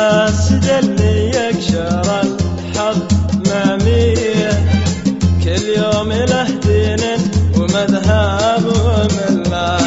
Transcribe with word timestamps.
الحاسد 0.00 0.64
اللي 0.64 1.50
الحظ 2.22 2.98
مامية. 3.46 4.50
كل 5.44 5.64
يوم 5.76 6.12
له 6.12 6.48
دين 6.66 7.04
ومذهب 7.56 8.64
ومله 8.66 9.80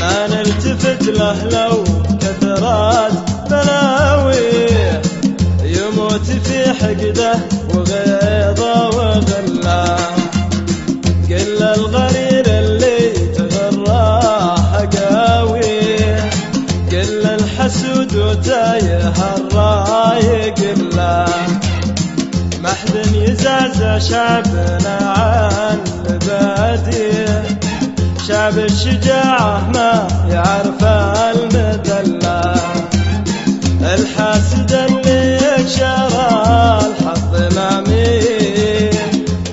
ما 0.00 0.26
نلتفت 0.26 1.02
له 1.02 1.44
لو 1.44 1.84
يموت 5.64 6.26
في 6.44 6.72
حقده 6.80 7.34
وغيظه 7.74 8.88
وغله 8.88 9.96
قل 11.28 11.62
الغرير 11.62 12.17
ما 22.86 23.02
حد 23.02 23.14
يزعزع 23.14 23.98
شعبنا 23.98 24.98
عن 25.00 25.78
البادية. 26.10 27.58
شعب 28.28 28.58
الشجاعة 28.58 29.70
ما 29.74 30.08
يعرف 30.30 30.84
المذلة. 31.36 32.54
الحاسد 33.82 34.72
اللي 34.72 35.36
يكشر 35.36 36.06
الحظ 36.78 37.56
مامي 37.56 38.20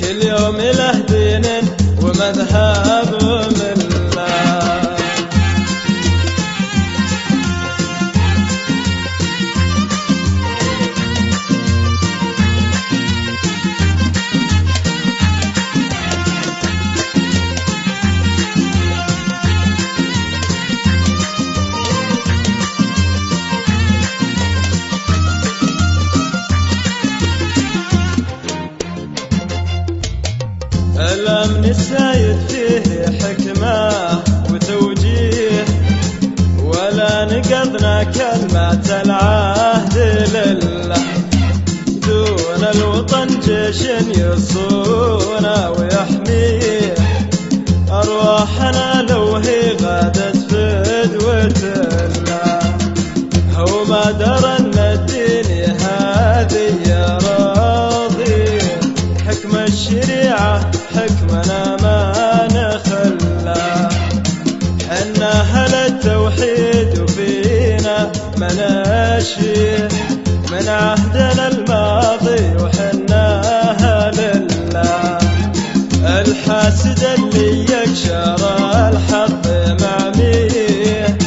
كل 0.00 0.18
يوم 0.26 0.56
له 0.56 0.92
دين 1.08 1.46
ومذهب 2.02 2.57
السايد 31.70 32.36
فيه 32.48 33.06
حكمة 33.18 33.90
وتوجيه 34.50 35.64
ولا 36.64 37.24
نقضنا 37.24 38.02
كلمة 38.02 39.00
العهد 39.04 39.96
لله. 40.34 41.02
دون 42.06 42.64
الوطن 42.74 43.26
جيش 43.40 43.82
يصونه 44.16 45.77
حنا 65.16 65.40
أهل 65.40 65.74
التوحيد 65.74 66.98
وفينا 66.98 68.12
مناشي 68.36 69.78
من 70.52 70.68
عهدنا 70.68 71.48
الماضي 71.48 72.56
وحنا 72.62 73.40
أهل 73.70 74.20
الله 74.20 75.18
الحاسد 76.20 77.04
اللي 77.18 77.62
يكشر 77.64 78.36
الحظ 78.88 79.46
معميه 79.82 81.18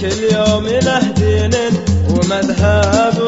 كل 0.00 0.34
يوم 0.34 0.66
له 0.66 1.02
دين 1.16 1.54
ومذهب 2.10 3.18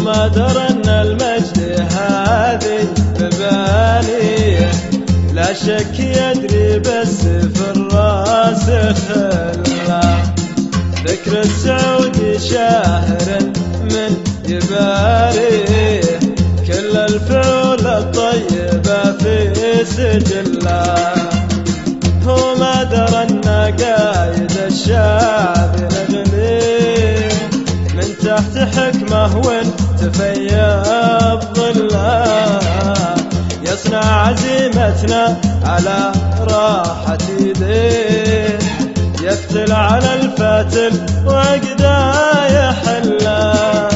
هو 0.00 0.04
ما 0.04 0.28
درى 0.28 0.68
ان 0.70 0.88
المجد 0.88 1.86
هذه 1.92 2.88
بباليه. 3.20 4.70
لا 5.34 5.52
شك 5.52 5.98
يدري 5.98 6.78
بس 6.78 7.20
في 7.20 7.70
الراس 7.76 8.64
خله 9.00 10.22
ذكر 11.06 11.40
السعودي 11.40 12.38
شاهر 12.38 13.38
من 13.82 14.16
يباريه 14.48 16.18
كل 16.66 16.96
الفعول 16.96 17.86
الطيبة 17.86 19.12
في 19.12 19.84
سجله 19.84 21.14
هو 22.26 22.54
ما 22.54 22.82
درى 22.82 23.22
ان 23.22 23.40
قايد 23.44 24.52
الشعب 24.66 25.76
نغليه 25.80 27.28
من 27.94 28.14
تحت 28.24 28.58
حكمه 28.76 29.36
وانت 29.36 29.89
فيض 30.08 31.44
ظلة 31.54 32.60
يصنع 33.62 34.26
عزيمتنا 34.26 35.40
على 35.64 36.12
راحة 36.40 37.18
يديه. 37.40 38.58
يفتل 39.22 39.72
على 39.72 40.14
الفاتل 40.14 40.92
وعقده 41.26 42.12
يحله. 42.46 43.89